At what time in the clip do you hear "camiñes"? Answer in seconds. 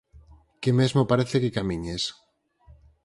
1.57-2.03